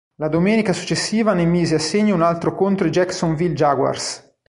[0.15, 4.29] La domenica successiva ne mise a segno un altro contro i Jacksonville Jaguars.